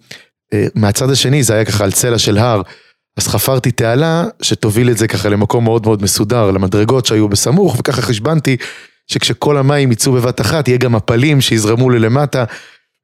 [0.52, 2.62] אה, מהצד השני זה היה ככה על צלע של הר,
[3.16, 8.02] אז חפרתי תעלה שתוביל את זה ככה למקום מאוד מאוד מסודר, למדרגות שהיו בסמוך, וככה
[8.02, 8.56] חשבנתי
[9.06, 12.44] שכשכל המים יצאו בבת אחת, יהיה גם מפלים שיזרמו ללמטה,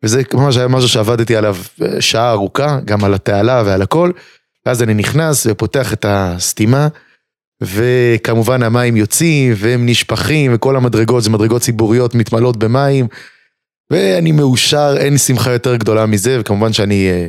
[0.05, 4.11] וזה ממש היה משהו שעבדתי עליו אה, שעה ארוכה, גם על התעלה ועל הכל,
[4.67, 6.89] ואז אני נכנס ופותח את הסתימה,
[7.63, 13.07] וכמובן המים יוצאים והם נשפכים, וכל המדרגות, זה מדרגות ציבוריות מתמלאות במים,
[13.93, 17.27] ואני מאושר, אין שמחה יותר גדולה מזה, וכמובן שאני אה,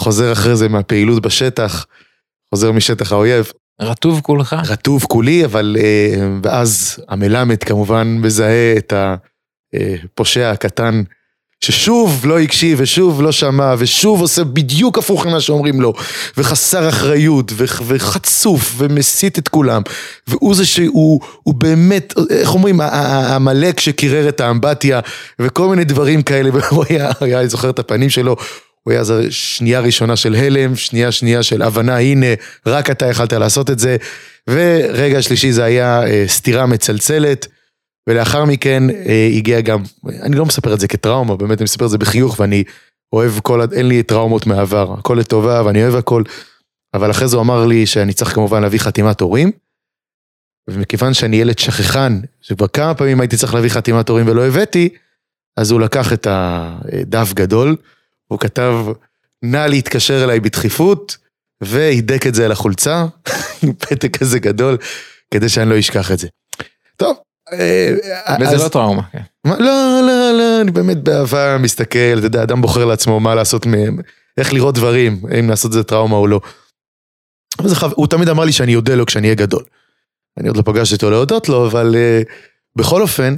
[0.00, 1.86] חוזר אחרי זה מהפעילות בשטח,
[2.54, 3.52] חוזר משטח האויב.
[3.80, 4.56] רטוב כולך?
[4.68, 8.92] רטוב כולי, אבל אה, ואז המלמד כמובן מזהה את
[9.74, 11.02] הפושע הקטן,
[11.64, 15.92] ששוב לא הקשיב ושוב לא שמע ושוב עושה בדיוק הפוך ממה שאומרים לו
[16.36, 19.82] וחסר אחריות וחצוף ומסית את כולם
[20.26, 25.00] והוא זה שהוא באמת, איך אומרים, העמלק שקירר את האמבטיה
[25.38, 28.36] וכל מיני דברים כאלה והוא היה, היה זוכר את הפנים שלו
[28.82, 32.26] הוא היה שנייה ראשונה של הלם, שנייה שנייה של הבנה, הנה,
[32.66, 33.96] רק אתה יכלת לעשות את זה.
[34.48, 37.46] ורגע שלישי זה היה אה, סתירה מצלצלת,
[38.08, 39.82] ולאחר מכן אה, הגיע גם,
[40.22, 42.64] אני לא מספר את זה כטראומה, באמת אני מספר את זה בחיוך, ואני
[43.12, 46.22] אוהב כל, אין לי טראומות מהעבר, הכל לטובה ואני אוהב הכל.
[46.94, 49.50] אבל אחרי זה הוא אמר לי שאני צריך כמובן להביא חתימת הורים.
[50.70, 54.88] ומכיוון שאני ילד שכחן, שכבר כמה פעמים הייתי צריך להביא חתימת הורים ולא הבאתי,
[55.56, 57.76] אז הוא לקח את הדף גדול,
[58.26, 58.74] הוא כתב,
[59.42, 61.16] נא להתקשר אליי בדחיפות,
[61.62, 63.06] והידק את זה על החולצה,
[63.62, 64.76] עם פתק כזה גדול,
[65.30, 66.28] כדי שאני לא אשכח את זה.
[66.96, 67.16] טוב.
[67.52, 68.64] אה, וזה.
[68.64, 69.02] לא טראומה.
[69.12, 69.22] כן.
[69.46, 69.56] לא,
[70.06, 73.98] לא, לא, אני באמת באהבה מסתכל, אתה יודע, אדם בוחר לעצמו מה לעשות מהם,
[74.38, 76.40] איך לראות דברים, אם לעשות את זה טראומה או לא.
[77.94, 79.62] הוא תמיד אמר לי שאני אודה לו כשאני אהיה גדול.
[80.38, 82.32] אני עוד לא פגשתי אותו להודות לו, אבל uh,
[82.76, 83.36] בכל אופן,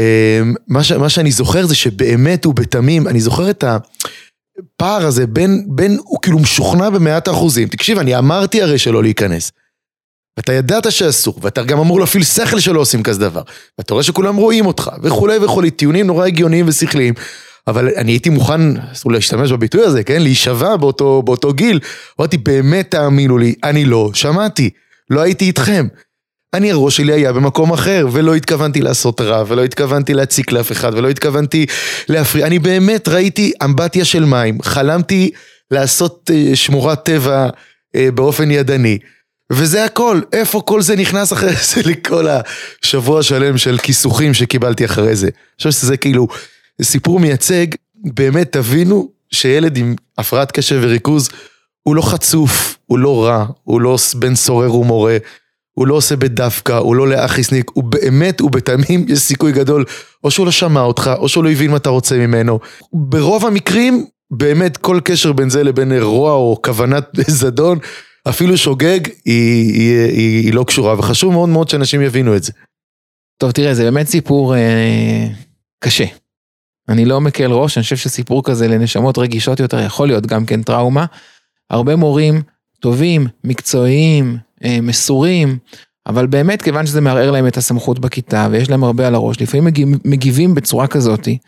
[0.00, 5.26] אמ, מה, ש, מה שאני זוכר זה שבאמת הוא בתמים, אני זוכר את הפער הזה
[5.26, 7.68] בין, בין, הוא כאילו משוכנע במאת האחוזים.
[7.68, 9.52] תקשיב, אני אמרתי הרי שלא להיכנס.
[10.40, 13.42] ואתה ידעת שאסור, ואתה גם אמור להפעיל שכל שלא עושים כזה דבר.
[13.78, 17.14] ואתה רואה שכולם רואים אותך, וכולי וכולי, טיעונים נורא הגיוניים ושכליים.
[17.66, 18.60] אבל אני הייתי מוכן,
[18.92, 20.22] אסור להשתמש בביטוי הזה, כן?
[20.22, 21.80] להישבע באותו, באותו גיל.
[22.20, 24.70] אמרתי, באמת תאמינו לי, אני לא שמעתי,
[25.10, 25.86] לא הייתי איתכם.
[26.54, 30.94] אני הראש שלי היה במקום אחר, ולא התכוונתי לעשות רע, ולא התכוונתי להציק לאף אחד,
[30.94, 31.66] ולא התכוונתי
[32.08, 32.46] להפריע.
[32.46, 35.30] אני באמת ראיתי אמבטיה של מים, חלמתי
[35.70, 38.98] לעשות uh, שמורת טבע uh, באופן ידני.
[39.50, 45.16] וזה הכל, איפה כל זה נכנס אחרי זה לכל השבוע שלם של כיסוחים שקיבלתי אחרי
[45.16, 45.26] זה.
[45.26, 46.28] אני חושב שזה כאילו
[46.82, 51.28] סיפור מייצג, באמת תבינו שילד עם הפרעת קשב וריכוז
[51.82, 55.16] הוא לא חצוף, הוא לא רע, הוא לא בן סורר ומורה,
[55.72, 59.84] הוא לא עושה בדווקא, הוא לא לאחיסניק, הוא באמת, הוא בתמים, יש סיכוי גדול,
[60.24, 62.58] או שהוא לא שמע אותך, או שהוא לא הבין מה אתה רוצה ממנו.
[62.92, 67.04] ברוב המקרים, באמת כל קשר בין זה לבין רוע או כוונת
[67.40, 67.78] זדון,
[68.28, 72.52] אפילו שוגג, היא, היא, היא, היא לא קשורה, וחשוב מאוד מאוד שאנשים יבינו את זה.
[73.38, 75.26] טוב, תראה, זה באמת סיפור אה,
[75.84, 76.04] קשה.
[76.88, 80.62] אני לא מקל ראש, אני חושב שסיפור כזה לנשמות רגישות יותר יכול להיות גם כן
[80.62, 81.06] טראומה.
[81.70, 82.42] הרבה מורים
[82.80, 85.58] טובים, מקצועיים, אה, מסורים,
[86.06, 89.64] אבל באמת כיוון שזה מערער להם את הסמכות בכיתה ויש להם הרבה על הראש, לפעמים
[89.64, 91.38] מגיב, מגיבים בצורה כזאתי.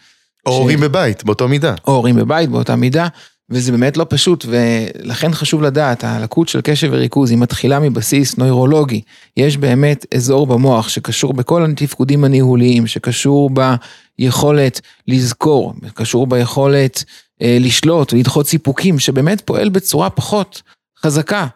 [0.47, 0.57] או ש...
[0.57, 1.75] הורים בבית, באותו מידה.
[1.87, 3.09] או הורים בבית, באותה מידה,
[3.53, 9.01] וזה באמת לא פשוט, ולכן חשוב לדעת, הלקות של קשב וריכוז היא מתחילה מבסיס נוירולוגי.
[9.37, 13.51] יש באמת אזור במוח שקשור בכל התפקודים הניהוליים, שקשור
[14.19, 17.05] ביכולת לזכור, קשור ביכולת
[17.43, 20.63] אה, לשלוט ולדחות סיפוקים, שבאמת פועל בצורה פחות
[21.03, 21.47] חזקה.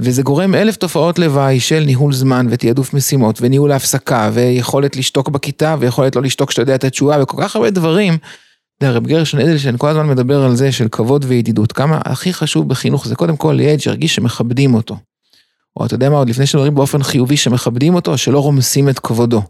[0.00, 5.76] וזה גורם אלף תופעות לוואי של ניהול זמן ותעדוף משימות וניהול ההפסקה ויכולת לשתוק בכיתה
[5.78, 8.18] ויכולת לא לשתוק כשאתה יודע את התשובה וכל כך הרבה דברים.
[8.78, 11.72] אתה יודע, רב גרשון אדלשטיין כל הזמן מדבר על זה של כבוד וידידות.
[11.72, 14.96] כמה הכי חשוב בחינוך זה קודם כל ילד שירגיש שמכבדים אותו.
[15.76, 19.42] או אתה יודע מה, עוד לפני שמדברים באופן חיובי שמכבדים אותו, שלא רומסים את כבודו.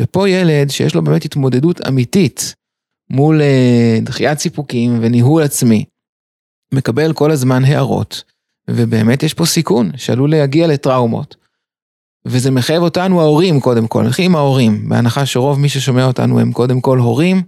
[0.00, 2.54] ופה ילד שיש לו באמת התמודדות אמיתית
[3.10, 5.84] מול אה, דחיית סיפוקים וניהול עצמי,
[6.74, 8.22] מקבל כל הזמן הערות.
[8.70, 11.36] ובאמת יש פה סיכון שעלול להגיע לטראומות.
[12.26, 16.52] וזה מחייב אותנו ההורים קודם כל, נתחיל עם ההורים, בהנחה שרוב מי ששומע אותנו הם
[16.52, 17.42] קודם כל הורים,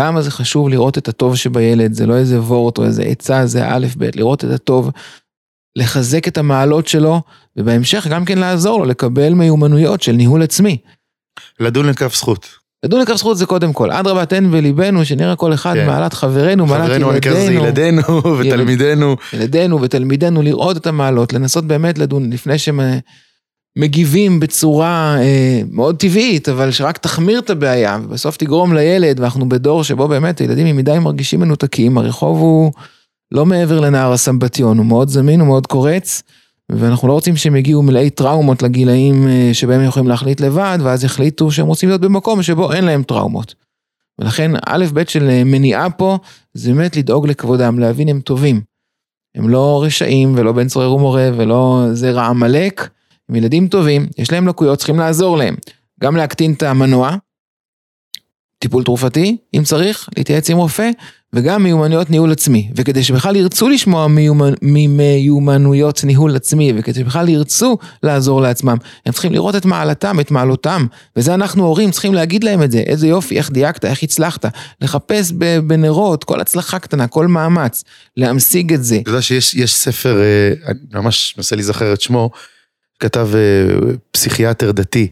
[0.00, 3.68] כמה זה חשוב לראות את הטוב שבילד, זה לא איזה וורט או איזה עצה, זה
[3.68, 4.90] א' ב', לראות את הטוב,
[5.76, 7.22] לחזק את המעלות שלו,
[7.56, 10.78] ובהמשך גם כן לעזור לו לקבל מיומנויות של ניהול עצמי.
[11.60, 12.48] לדון לכף זכות.
[12.84, 15.86] לדון לכף זכות זה קודם כל, אדרבה תן וליבנו, שנראה כל אחד כן.
[15.86, 17.08] מעלת חברנו, מעלת ילדינו.
[17.08, 18.02] חברינו זה ילדינו
[18.38, 19.16] ותלמידינו.
[19.32, 22.58] ילדינו ותלמידינו, לראות את המעלות, לנסות באמת לדון לפני
[23.76, 29.84] מגיבים בצורה אה, מאוד טבעית, אבל שרק תחמיר את הבעיה, ובסוף תגרום לילד, ואנחנו בדור
[29.84, 32.72] שבו באמת ילדים מדי מרגישים מנותקים, הרחוב הוא
[33.32, 36.22] לא מעבר לנהר הסמבטיון, הוא מאוד זמין, הוא מאוד קורץ,
[36.70, 41.04] ואנחנו לא רוצים שהם יגיעו מלאי טראומות לגילאים אה, שבהם הם יכולים להחליט לבד, ואז
[41.04, 43.54] יחליטו שהם רוצים להיות במקום שבו אין להם טראומות.
[44.18, 46.18] ולכן א' ב' של אה, מניעה פה,
[46.54, 48.60] זה באמת לדאוג לכבודם, להבין הם טובים.
[49.34, 52.88] הם לא רשעים ולא בן צורר ומורה ולא זרע עמלק,
[53.30, 55.54] הם ילדים טובים, יש להם לקויות, צריכים לעזור להם.
[56.02, 57.16] גם להקטין את המנוע,
[58.58, 60.90] טיפול תרופתי, אם צריך, להתייעץ עם רופא,
[61.32, 62.70] וגם מיומנויות ניהול עצמי.
[62.76, 64.06] וכדי שבכלל ירצו לשמוע
[64.62, 70.86] ממיומנויות ניהול עצמי, וכדי שבכלל ירצו לעזור לעצמם, הם צריכים לראות את מעלתם, את מעלותם.
[71.16, 74.44] וזה אנחנו הורים צריכים להגיד להם את זה, איזה יופי, איך דייקת, איך הצלחת.
[74.80, 75.32] לחפש
[75.66, 77.84] בנרות, כל הצלחה קטנה, כל מאמץ,
[78.16, 78.98] להמשיג את זה.
[79.02, 82.30] אתה יודע שיש ספר, אה, אני ממש מנסה להיזכר את שמו,
[83.00, 85.10] כתב אה, פסיכיאטר דתי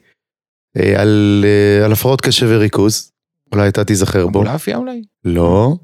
[0.77, 1.45] אה, על,
[1.85, 3.13] על הפרעות קשב וריכוז,
[3.53, 4.39] אולי אתה תיזכר בו.
[4.39, 5.03] אבולעפיה אולי?
[5.25, 5.77] לא.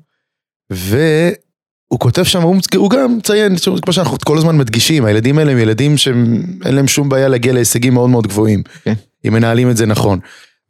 [0.71, 5.59] והוא כותב שם, הוא, הוא גם מציין, כמו שאנחנו כל הזמן מדגישים, הילדים האלה הם
[5.59, 8.95] ילדים שאין להם שום בעיה להגיע להישגים מאוד מאוד גבוהים, כן.
[9.27, 10.19] אם מנהלים את זה נכון.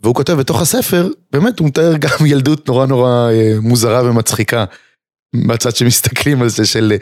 [0.01, 4.65] והוא כותב בתוך הספר, באמת הוא מתאר גם ילדות נורא נורא אה, מוזרה ומצחיקה.
[5.35, 6.93] מהצד שמסתכלים על זה של,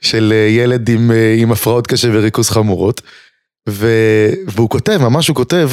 [0.00, 3.00] של ילד עם, אה, עם הפרעות קשה וריכוז חמורות.
[3.68, 3.88] ו,
[4.46, 5.70] והוא כותב, ממש הוא כותב,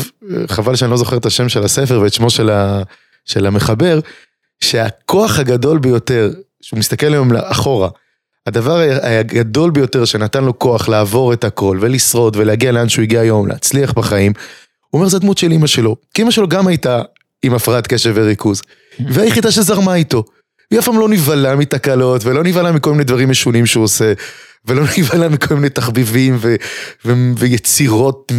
[0.47, 2.83] חבל שאני לא זוכר את השם של הספר ואת שמו של, ה,
[3.25, 3.99] של המחבר,
[4.63, 7.89] שהכוח הגדול ביותר שהוא מסתכל היום אחורה,
[8.47, 13.47] הדבר הגדול ביותר שנתן לו כוח לעבור את הכל ולשרוד ולהגיע לאן שהוא הגיע היום,
[13.47, 14.33] להצליח בחיים,
[14.89, 15.95] הוא אומר זה דמות של אימא שלו.
[16.13, 17.01] כי אימא שלו גם הייתה
[17.43, 18.61] עם הפרעת קשב וריכוז,
[19.09, 20.23] והיחידה שזרמה איתו.
[20.71, 24.13] היא אף פעם לא נבהלה מתקלות ולא נבהלה מכל מיני דברים משונים שהוא עושה.
[24.65, 26.55] ולא נבהלה מכל מיני תחביבים ו-
[27.05, 28.31] ו- ויצירות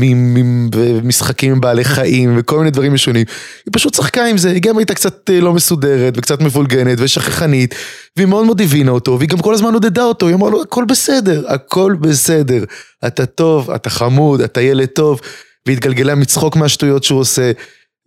[0.75, 3.25] ומשחקים עם בעלי חיים וכל מיני דברים משונים.
[3.67, 7.75] היא פשוט צחקה עם זה, היא גם הייתה קצת אה, לא מסודרת וקצת מבולגנת ושכחנית,
[8.17, 10.85] והיא מאוד מאוד הבינה אותו, והיא גם כל הזמן עודדה אותו, היא אמרה לו הכל
[10.85, 12.65] בסדר, הכל בסדר,
[13.07, 15.21] אתה טוב, אתה חמוד, אתה ילד טוב,
[15.67, 17.53] והיא התגלגלה מצחוק מהשטויות שהוא עושה.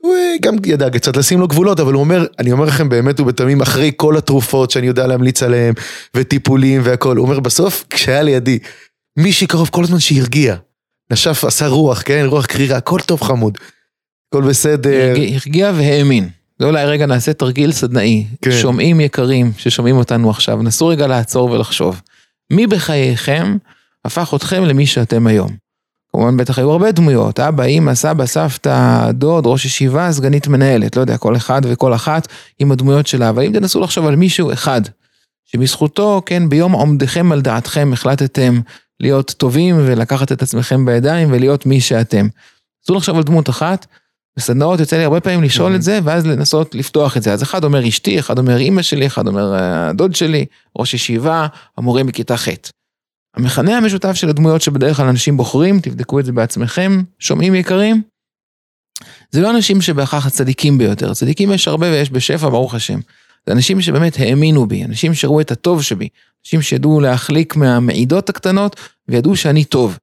[0.06, 3.20] הוא אה, גם ידע קצת לשים לו גבולות, אבל הוא אומר, אני אומר לכם באמת
[3.20, 5.74] ובתמים, אחרי כל התרופות שאני יודע להמליץ עליהן,
[6.16, 8.60] וטיפולים והכל, הוא אומר, בסוף, כשהיה לידי
[9.20, 10.56] מישהי קרוב כל הזמן שהרגיע,
[11.12, 13.58] נשף, עשה רוח, כן, רוח קרירה, הכל טוב חמוד,
[14.30, 15.14] הכל בסדר.
[15.34, 16.30] הרגיע והאמין.
[16.60, 18.26] זה אולי רגע נעשה תרגיל סדנאי.
[18.42, 18.52] כן.
[18.52, 22.02] שומעים יקרים ששומעים אותנו עכשיו, נסו רגע לעצור ולחשוב.
[22.54, 23.58] מי בחייכם
[24.06, 25.63] הפך אתכם למי שאתם היום?
[26.16, 31.02] כמובן בטח היו הרבה דמויות, אבא, אמא, סבא, סבתא, דוד, ראש ישיבה, סגנית מנהלת, לא
[31.02, 32.28] יודע, כל אחד וכל אחת
[32.60, 34.82] עם הדמויות שלה, אבל אם תנסו לחשוב על מישהו אחד,
[35.46, 38.60] שבזכותו, כן, ביום עומדכם על דעתכם החלטתם
[39.00, 42.28] להיות טובים ולקחת את עצמכם בידיים ולהיות מי שאתם.
[42.82, 43.86] תנסו לחשוב על דמות אחת,
[44.38, 47.34] בסדנאות יוצא לי הרבה פעמים לשאול את זה, ואז לנסות לפתוח את זה.
[47.34, 50.46] אז אחד אומר אשתי, אחד אומר אמא שלי, אחד אומר הדוד אה, שלי,
[50.80, 51.48] ראש ישיבה,
[51.78, 52.48] המורה מכיתה ח'.
[53.36, 58.02] המכנה המשותף של הדמויות שבדרך כלל אנשים בוחרים, תבדקו את זה בעצמכם, שומעים יקרים?
[59.32, 63.00] זה לא אנשים שבהכרח הצדיקים ביותר, צדיקים יש הרבה ויש בשפע, ברוך השם.
[63.48, 66.08] זה אנשים שבאמת האמינו בי, אנשים שראו את הטוב שבי,
[66.46, 68.76] אנשים שידעו להחליק מהמעידות הקטנות
[69.08, 69.98] וידעו שאני טוב.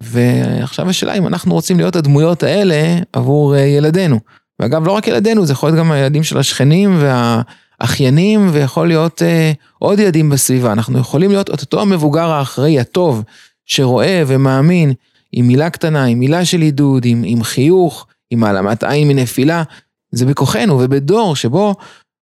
[0.00, 4.20] ועכשיו השאלה אם אנחנו רוצים להיות הדמויות האלה עבור אה, ילדינו.
[4.60, 7.42] ואגב, לא רק ילדינו, זה יכול להיות גם הילדים של השכנים וה...
[7.84, 10.72] אחיינים ויכול להיות אה, עוד ילדים בסביבה.
[10.72, 13.22] אנחנו יכולים להיות אותו המבוגר האחראי, הטוב,
[13.66, 14.92] שרואה ומאמין,
[15.32, 19.62] עם מילה קטנה, עם מילה של עידוד, עם, עם חיוך, עם העלמת עין מנפילה.
[20.10, 21.74] זה בכוחנו, ובדור שבו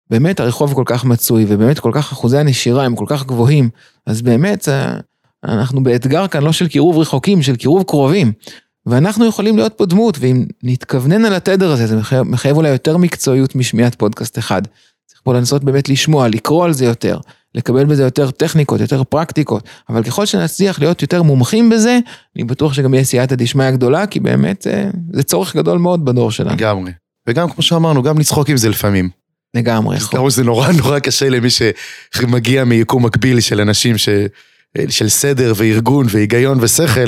[0.10, 3.69] באמת הרחוב כל כך מצוי, ובאמת כל כך אחוזי הנשירה הם כל כך גבוהים,
[4.05, 4.97] אז באמת אה,
[5.43, 8.31] אנחנו באתגר כאן לא של קירוב רחוקים, של קירוב קרובים.
[8.86, 12.97] ואנחנו יכולים להיות פה דמות, ואם נתכוונן על התדר הזה, זה מחייב, מחייב אולי יותר
[12.97, 14.62] מקצועיות משמיעת פודקאסט אחד.
[15.27, 17.17] פה לנסות באמת לשמוע, לקרוא על זה יותר,
[17.55, 21.99] לקבל בזה יותר טכניקות, יותר פרקטיקות, אבל ככל שנצליח להיות יותר מומחים בזה,
[22.35, 26.05] אני בטוח שגם יהיה סייעתא דשמיא גדולה, כי באמת זה, אה, זה צורך גדול מאוד
[26.05, 26.55] בדור שלנו.
[26.55, 26.91] לגמרי.
[27.27, 29.09] וגם כמו שאמרנו, גם לצחוק עם זה לפעמים.
[29.53, 29.97] לגמרי.
[30.13, 31.47] לגמרי זה נורא נורא קשה למי
[32.15, 34.09] שמגיע מיקום מקביל של אנשים ש...
[34.89, 37.07] של סדר וארגון והיגיון ושכל,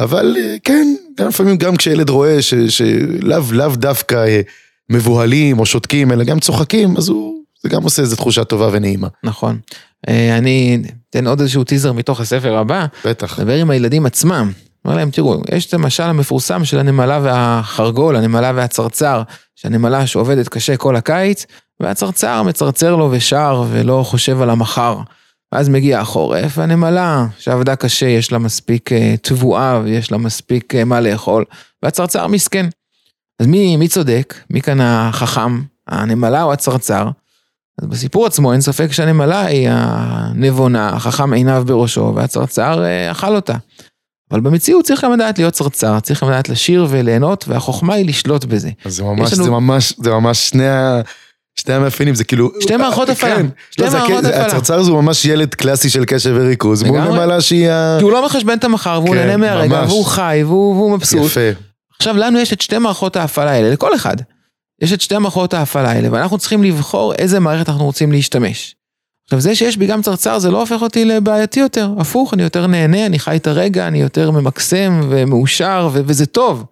[0.00, 4.40] אבל אה, כן, גם לפעמים גם כשילד רואה שלאו דווקא אה,
[4.90, 7.35] מבוהלים או שותקים, אלא גם צוחקים, אז הוא
[7.66, 9.08] זה גם עושה איזו תחושה טובה ונעימה.
[9.24, 9.58] נכון.
[10.08, 12.86] אה, אני אתן עוד איזשהו טיזר מתוך הספר הבא.
[13.04, 13.40] בטח.
[13.40, 14.52] נדבר עם הילדים עצמם.
[14.84, 19.22] אומר להם, תראו, יש את המשל המפורסם של הנמלה והחרגול, הנמלה והצרצר,
[19.56, 21.46] שהנמלה שעובדת קשה כל הקיץ,
[21.80, 24.98] והצרצר מצרצר לו ושר ולא חושב על המחר.
[25.52, 30.84] אז מגיע החורף, והנמלה שעבדה קשה, יש לה מספיק אה, תבואה ויש לה מספיק אה,
[30.84, 31.44] מה לאכול,
[31.82, 32.66] והצרצר מסכן.
[33.40, 34.34] אז מי, מי צודק?
[34.50, 35.62] מי כאן החכם?
[35.88, 37.08] הנמלה או הצרצר?
[37.82, 43.54] אז בסיפור עצמו אין ספק שהנמלה היא הנבונה, החכם עיניו בראשו, והצרצר אה, אכל אותה.
[44.30, 48.44] אבל במציאות צריך גם לדעת להיות צרצר, צריך גם לדעת לשיר וליהנות, והחוכמה היא לשלוט
[48.44, 48.70] בזה.
[48.84, 49.44] אז זה ממש, לנו...
[49.44, 51.00] זה ממש, זה ממש שני ה...
[51.58, 52.50] שתי המאפיינים זה כאילו...
[52.60, 53.36] שתי מערכות הפעלה.
[53.36, 54.46] כן, שתי לא, מערכות הפעלה.
[54.46, 57.96] הצרצר זה ממש ילד קלאסי של קשב וריכוז, והוא נמלה שהיא ה...
[57.98, 61.26] כי הוא לא מחשבן את המחר, והוא כן, נהנה מהרגע, והוא חי, והוא, והוא מבסוט.
[61.26, 61.40] יפה.
[61.98, 64.16] עכשיו לנו יש את שתי מערכות ההפעלה האלה, לכל אחד.
[64.80, 68.76] יש את שתי מערכות ההפעלה האלה, ואנחנו צריכים לבחור איזה מערכת אנחנו רוצים להשתמש.
[69.24, 72.66] עכשיו זה שיש בי גם צרצר זה לא הופך אותי לבעייתי יותר, הפוך, אני יותר
[72.66, 76.64] נהנה, אני חי את הרגע, אני יותר ממקסם ומאושר וזה טוב.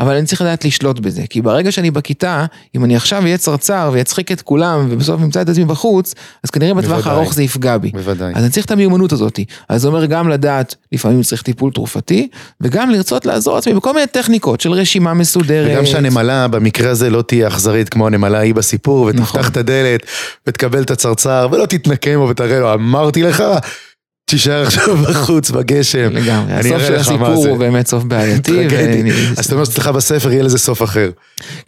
[0.00, 3.90] אבל אני צריך לדעת לשלוט בזה, כי ברגע שאני בכיתה, אם אני עכשיו אהיה צרצר
[3.92, 7.90] ויצחיק את כולם ובסוף נמצא את עצמי בחוץ, אז כנראה בטווח הארוך זה יפגע בי.
[7.90, 8.32] בוודאי.
[8.34, 9.40] אז אני צריך את המיומנות הזאת.
[9.68, 12.28] אז זה אומר גם לדעת, לפעמים צריך טיפול תרופתי,
[12.60, 15.70] וגם לרצות לעזור לעצמי בכל מיני טכניקות של רשימה מסודרת.
[15.72, 19.40] וגם שהנמלה במקרה הזה לא תהיה אכזרית כמו הנמלה ההיא בסיפור, ותפתח נכון.
[19.40, 20.06] את הדלת,
[20.46, 23.44] ותקבל את הצרצר, ולא תתנקם ותראה לו, אמרתי לך.
[24.30, 26.12] תישאר עכשיו בחוץ בגשם.
[26.12, 28.66] לגמרי, הסוף של הסיפור הוא באמת סוף בעייתי.
[29.36, 31.10] אז אתה אומר שאצלך בספר יהיה לזה סוף אחר.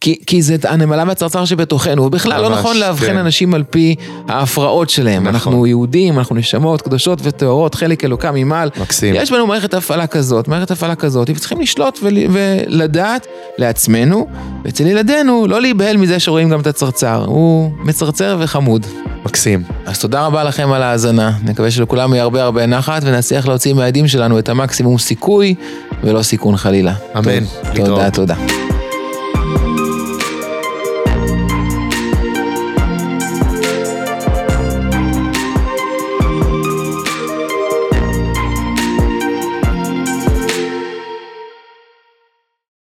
[0.01, 3.17] כי זה הנמלה והצרצר שבתוכנו, ובכלל לא נכון לאבחן כן.
[3.17, 3.95] אנשים על פי
[4.29, 5.23] ההפרעות שלהם.
[5.23, 5.35] נכון.
[5.35, 8.71] אנחנו יהודים, אנחנו נשמות קדושות וטהורות, חלק אלוקה ממעל.
[8.81, 9.15] מקסים.
[9.15, 13.27] יש בנו מערכת הפעלה כזאת, מערכת הפעלה כזאת, וצריכים לשלוט ולדעת
[13.59, 14.27] לעצמנו,
[14.65, 18.87] ואצל ילדינו לא להיבהל מזה שרואים גם את הצרצר, הוא מצרצר וחמוד.
[19.25, 19.63] מקסים.
[19.87, 24.09] אז תודה רבה לכם על ההאזנה, נקווה שלכולם יהיה הרבה הרבה נחת ונצליח להוציא מהעדים
[24.09, 25.55] שלנו את המקסימום סיכוי
[26.05, 26.95] ולא סיכון חלילה.
[27.19, 27.45] אמן.
[27.75, 28.72] טוב, תודה, תודה.